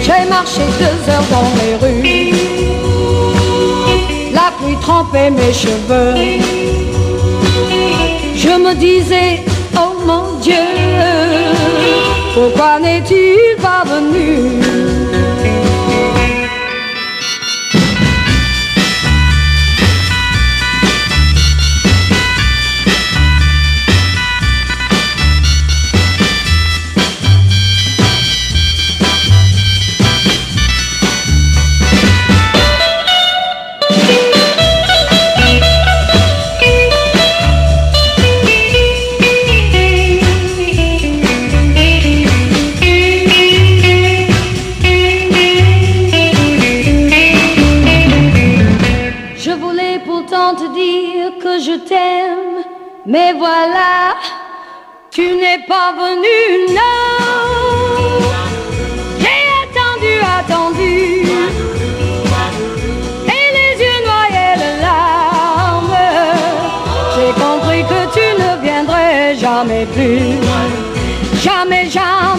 J'ai 0.00 0.22
marché 0.28 0.64
deux 0.78 0.98
heures 1.10 1.28
dans 1.30 1.50
les 1.60 1.74
rues 1.76 2.32
la 4.42 4.50
pluie 4.58 4.76
trempait 4.80 5.30
mes 5.30 5.52
cheveux. 5.52 6.14
Je 8.34 8.48
me 8.48 8.74
disais, 8.74 9.42
Dieu, 10.42 10.54
pourquoi 12.34 12.80
n'est-il 12.80 13.62
pas 13.62 13.84
venu? 13.84 14.71
Mais 53.32 53.38
voilà, 53.38 54.16
tu 55.10 55.22
n'es 55.36 55.60
pas 55.66 55.92
venu, 55.92 56.72
non. 56.74 58.24
J'ai 59.18 59.42
attendu, 59.62 60.12
attendu, 60.38 60.94
et 63.26 63.48
les 63.56 63.72
yeux 63.82 64.00
noyés 64.06 64.56
de 64.56 64.70
larmes. 64.82 66.00
J'ai 67.14 67.32
compris 67.40 67.82
que 67.84 68.00
tu 68.14 68.26
ne 68.42 68.62
viendrais 68.62 69.36
jamais 69.36 69.86
plus, 69.86 70.38
jamais, 71.42 71.88
jamais 71.88 72.31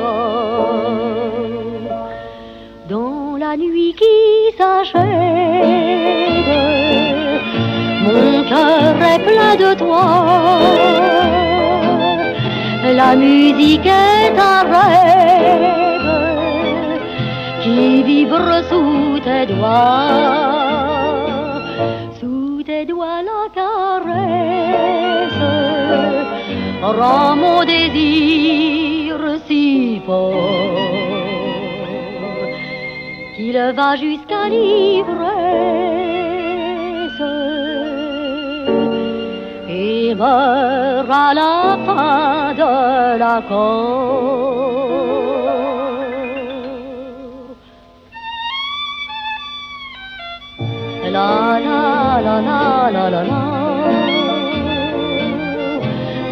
Oh, 0.00 0.84
Dans 2.88 3.36
la 3.38 3.56
nuit 3.56 3.94
qui 4.00 4.56
s'achève, 4.58 5.02
mon 8.04 8.44
cœur 8.50 8.94
est 9.12 9.22
plein 9.30 9.56
de 9.56 9.74
toi. 9.74 10.06
La 12.94 13.16
musique 13.16 13.86
est 13.86 14.38
un 14.38 14.62
rêve 14.72 15.72
qui 17.62 18.02
vibre 18.02 18.62
sous 18.68 19.18
tes 19.20 19.46
doigts. 19.46 20.51
Rend 27.00 27.36
mon 27.36 27.64
désir 27.64 29.16
si 29.46 30.00
fort 30.06 30.32
qu'il 33.36 33.58
va 33.76 33.96
jusqu'à 33.96 34.48
l'ivresse 34.48 35.22
et 39.68 40.14
meurt 40.14 41.10
à 41.10 41.34
la 41.34 41.78
fin 41.86 42.54
de 42.60 43.18
la 43.22 43.36
la 51.14 52.20
la 52.26 52.90
la 52.90 53.10
la 53.10 53.51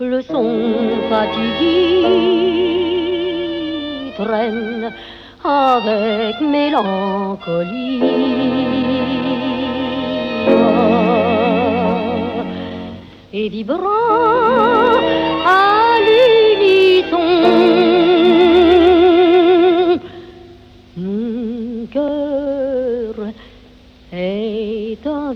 Le 0.00 0.22
son 0.22 0.78
fatigué 1.10 2.04
traîne 4.16 4.90
avec 5.44 6.40
mélancolie 6.40 8.00
et 13.32 13.48
vibrant 13.50 13.78
à 15.46 15.98
l'unisson. 16.06 17.18
Mon 20.96 21.86
cœur 21.92 23.14
est 24.12 25.06
un 25.06 25.32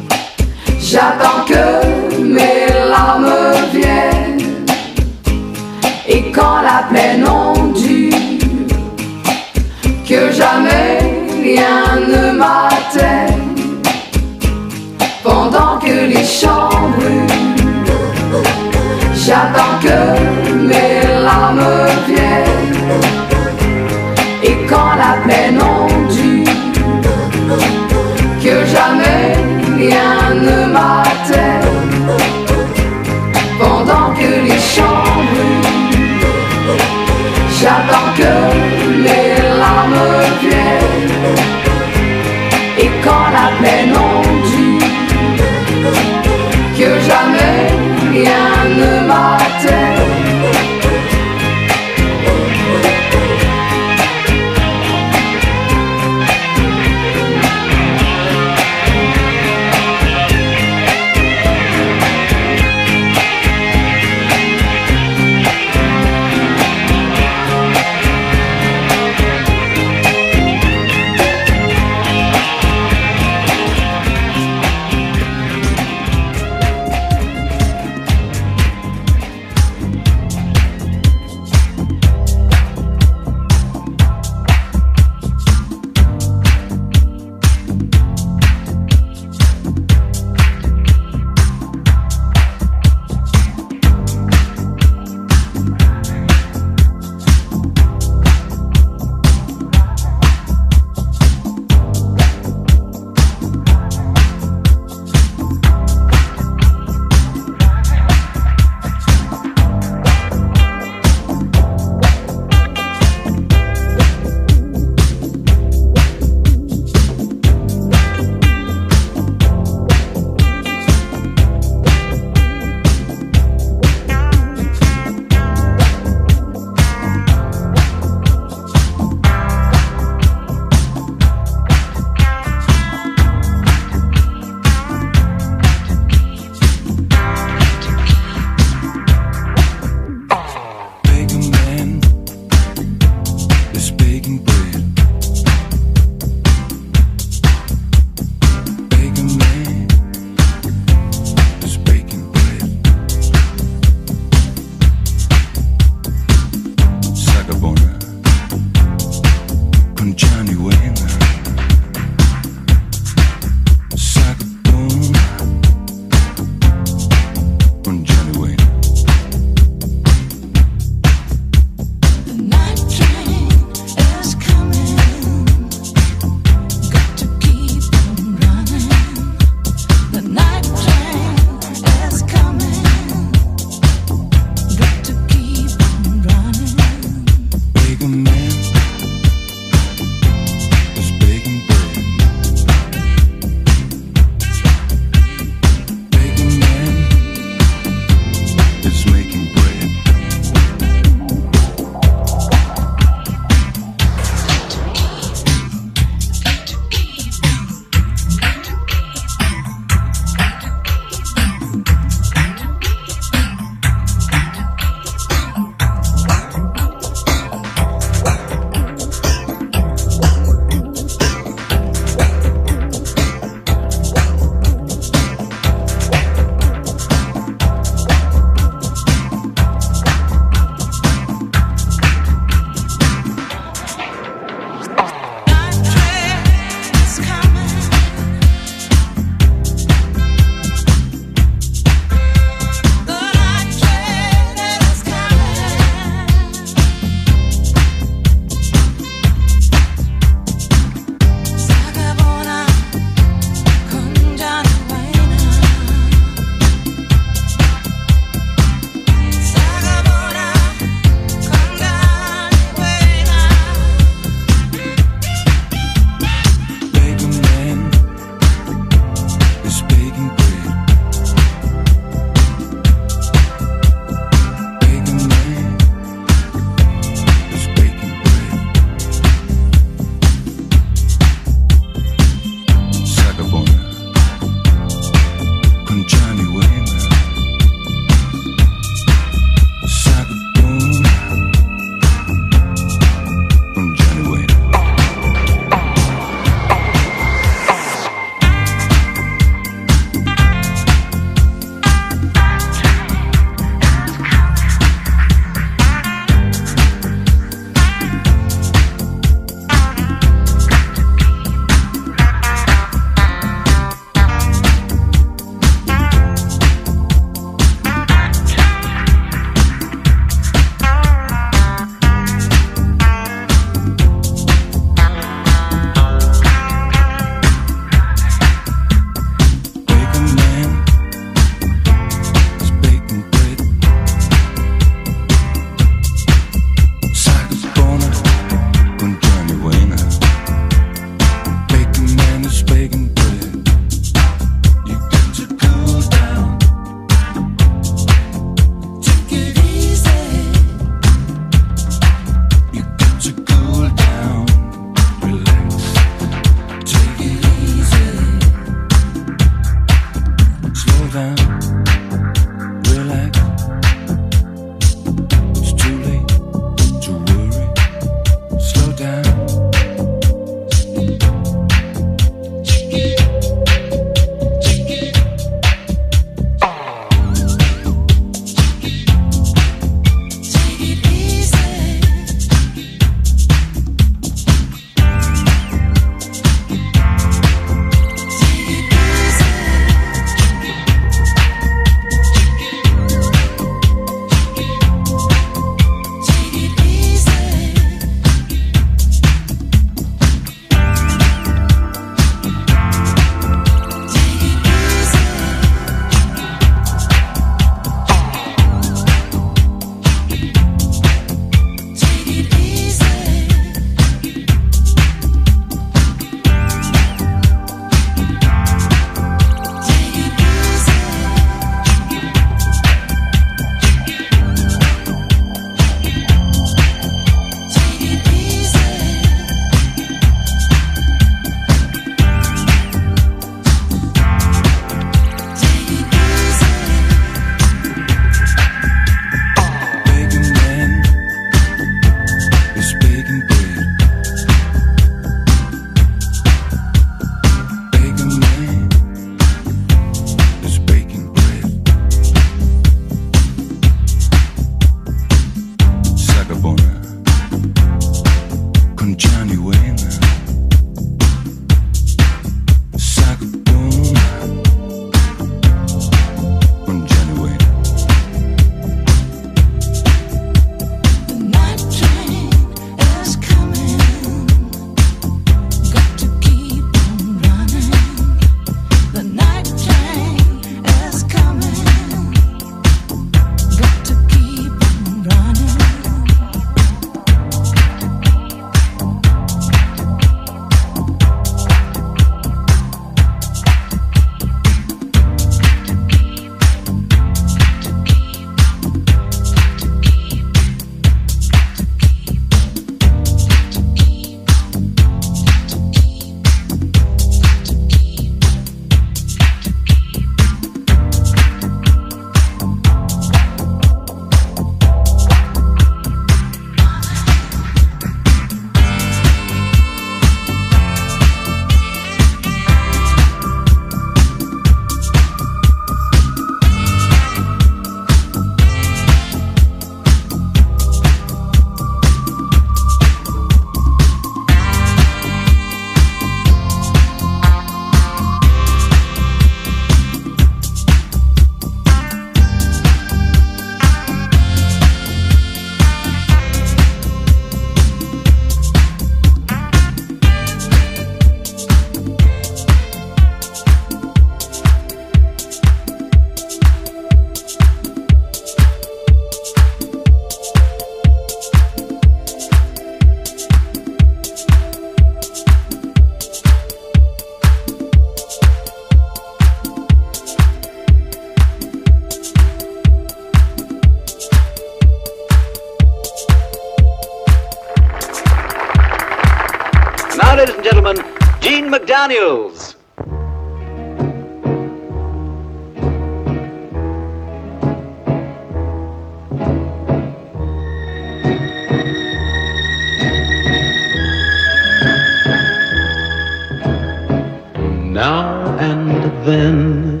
Now 597.92 598.56
and 598.58 599.26
then 599.26 600.00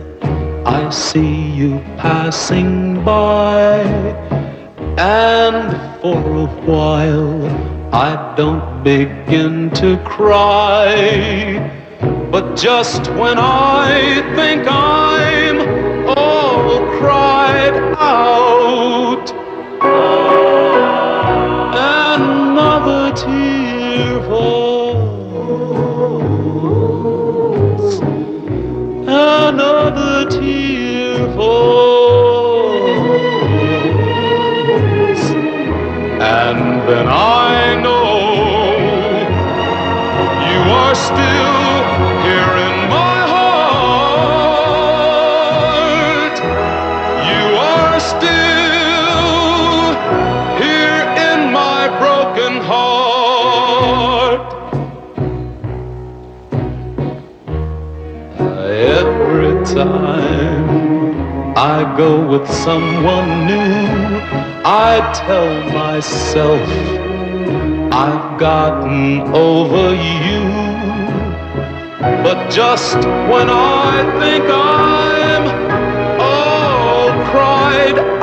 I 0.64 0.88
see 0.90 1.50
you 1.50 1.80
passing 1.98 3.04
by, 3.04 3.82
and 4.96 5.76
for 6.00 6.18
a 6.18 6.46
while 6.64 7.44
I 7.92 8.34
don't 8.36 8.82
begin 8.82 9.70
to 9.82 9.98
cry. 10.04 11.68
But 12.30 12.56
just 12.56 13.08
when 13.14 13.38
I 13.38 14.22
think 14.36 14.66
I'm 14.68 15.58
all 16.16 16.78
cried 16.98 17.74
out, 17.98 19.29
another 23.10 23.26
tear 23.26 24.22
falls, 24.22 25.00
another 29.08 30.30
tear 30.30 31.32
falls, 31.34 32.50
and 36.20 36.88
then 36.88 37.08
I 37.08 37.49
Go 61.96 62.26
with 62.26 62.48
someone 62.48 63.46
new, 63.46 64.20
I 64.64 65.00
tell 65.14 65.52
myself 65.72 66.68
I've 67.92 68.38
gotten 68.38 69.22
over 69.34 69.94
you. 69.94 70.42
But 72.24 72.50
just 72.50 72.96
when 72.96 73.50
I 73.50 74.02
think 74.20 74.44
I'm 74.48 75.44
all 76.20 77.10
cried 77.30 78.19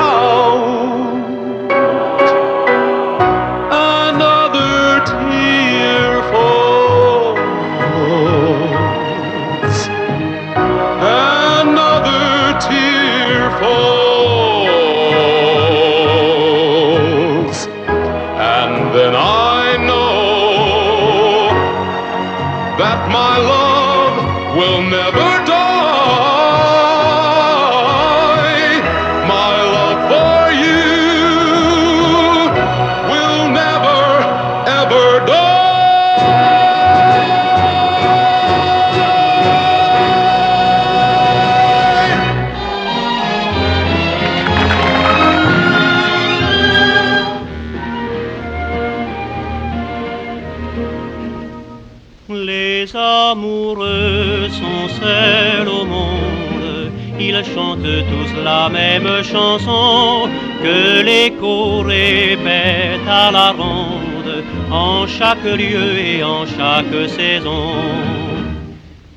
même 59.00 59.22
chanson 59.22 60.28
que 60.62 61.02
l'écho 61.02 61.80
répète 61.82 63.06
à 63.08 63.30
la 63.30 63.52
ronde 63.52 64.44
en 64.70 65.06
chaque 65.06 65.44
lieu 65.44 65.98
et 65.98 66.22
en 66.22 66.46
chaque 66.46 67.08
saison. 67.08 67.74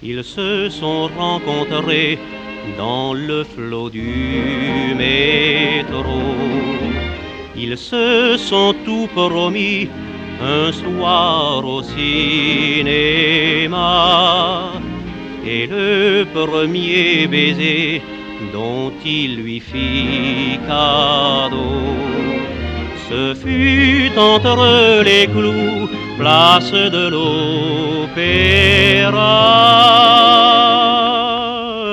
Ils 0.03 0.23
se 0.23 0.69
sont 0.69 1.09
rencontrés 1.17 2.19
dans 2.77 3.13
le 3.13 3.43
flot 3.43 3.89
du 3.89 4.95
métro. 4.95 6.21
Ils 7.55 7.77
se 7.77 8.37
sont 8.37 8.73
tout 8.85 9.07
promis 9.13 9.89
un 10.41 10.71
soir 10.71 11.65
au 11.65 11.81
cinéma. 11.83 13.11
Et 15.45 15.67
le 15.67 16.25
premier 16.33 17.27
baiser 17.27 18.01
dont 18.53 18.91
il 19.05 19.37
lui 19.37 19.59
fit 19.59 20.59
cadeau, 20.67 21.81
ce 23.09 23.33
fut 23.35 24.11
entre 24.17 25.03
les 25.03 25.27
clous, 25.27 25.89
place 26.17 26.71
de 26.71 27.09
l'opéra. 27.09 28.27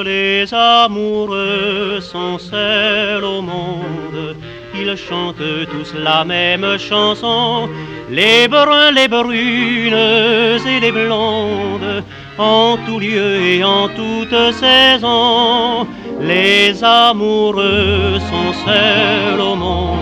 Les 0.05 0.53
amoureux 0.55 2.01
sont 2.01 2.39
seuls 2.39 3.25
au 3.25 3.43
monde, 3.43 4.37
ils 4.75 4.97
chantent 4.97 5.67
tous 5.71 5.95
la 5.95 6.25
même 6.25 6.79
chanson, 6.79 7.69
les 8.11 8.49
bruns, 8.49 8.91
les 8.93 9.09
brunes 9.09 9.93
et 10.67 10.81
les 10.81 10.93
blondes, 10.93 12.05
en 12.39 12.79
tout 12.87 13.01
lieu 13.01 13.43
et 13.43 13.65
en 13.65 13.89
toute 13.89 14.53
saison. 14.53 15.87
Les 16.21 16.83
amoureux 16.83 18.19
sont 18.19 18.53
seuls 18.67 19.41
au 19.41 19.55
monde, 19.55 19.99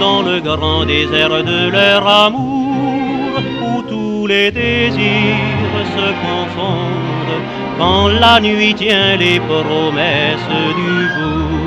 dans 0.00 0.22
le 0.22 0.40
grand 0.40 0.84
désert 0.84 1.44
de 1.44 1.70
leur 1.70 2.06
amour, 2.06 3.40
où 3.62 3.82
tous 3.82 4.26
les 4.26 4.50
désirs 4.50 5.78
se 5.96 6.08
confondent, 6.26 7.42
quand 7.78 8.08
la 8.08 8.40
nuit 8.40 8.74
tient 8.74 9.16
les 9.16 9.38
promesses 9.38 10.52
du 10.76 11.08
jour. 11.14 11.62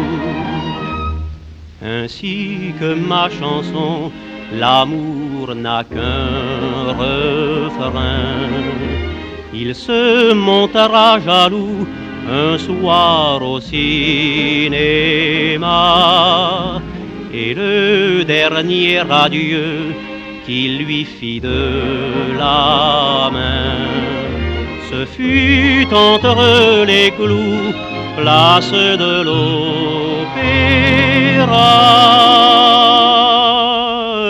Ainsi 1.82 2.74
que 2.80 2.94
ma 2.94 3.30
chanson, 3.30 4.12
l'amour 4.52 5.56
n'a 5.56 5.84
qu'un 5.84 6.94
refrain. 7.04 8.26
Il 9.54 9.74
se 9.74 10.34
montera 10.34 11.20
jaloux 11.22 11.88
un 12.30 12.58
soir 12.58 13.42
au 13.42 13.60
cinéma. 13.60 14.02
Et 17.34 17.54
le 17.54 18.24
dernier 18.24 19.00
adieu 19.10 19.94
qu'il 20.46 20.78
lui 20.86 21.04
fit 21.04 21.42
de 21.42 22.38
la 22.38 23.30
main, 23.32 23.76
ce 24.90 25.06
fut 25.06 25.88
entre 25.94 26.86
les 26.86 27.12
clous, 27.12 27.74
place 28.18 28.72
de 28.72 29.24
l'opéra. 29.24 29.92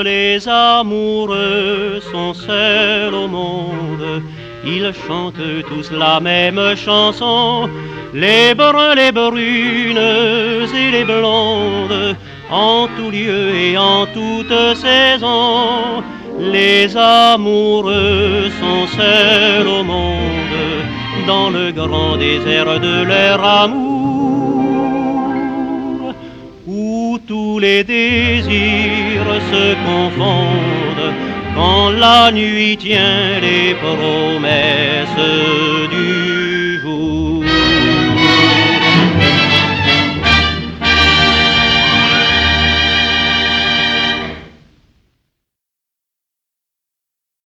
Les 0.04 0.48
amoureux 0.48 2.02
sont 2.12 2.34
seuls 2.34 3.14
au 3.14 3.28
monde, 3.28 4.24
ils 4.66 4.92
chantent 5.08 5.66
tous 5.70 5.92
la 5.92 6.20
même 6.20 6.76
chanson. 6.76 7.70
Les 8.14 8.56
bruns, 8.56 8.96
les 8.96 9.12
brunes 9.12 9.98
et 9.98 10.92
les 10.92 11.04
blondes, 11.04 12.16
en 12.50 12.88
tout 12.96 13.12
lieu 13.12 13.54
et 13.56 13.78
en 13.78 14.06
toute 14.08 14.76
saison. 14.76 16.04
Les 16.40 16.96
amoureux 16.98 18.50
sont 18.60 18.88
seuls 18.98 19.68
au 19.68 19.84
monde, 19.84 20.84
dans 21.28 21.50
le 21.50 21.72
grand 21.72 22.18
désert 22.18 22.80
de 22.80 23.04
leur 23.04 23.44
amour, 23.44 24.96
où 26.68 27.18
tous 27.28 27.60
les 27.60 27.84
désirs 27.84 29.42
se 29.52 29.76
confondent, 29.86 31.14
quand 31.56 31.90
la 31.92 32.32
nuit 32.32 32.78
tient 32.78 33.40
les 33.40 33.74
promesses 33.76 35.24
du 35.90 36.45